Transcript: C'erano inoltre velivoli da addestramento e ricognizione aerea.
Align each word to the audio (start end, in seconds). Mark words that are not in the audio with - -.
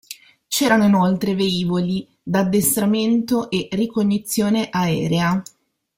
C'erano 0.47 0.85
inoltre 0.85 1.35
velivoli 1.35 2.07
da 2.23 2.39
addestramento 2.39 3.51
e 3.51 3.67
ricognizione 3.69 4.67
aerea. 4.71 5.43